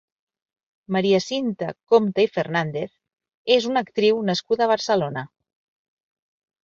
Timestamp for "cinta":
1.25-1.67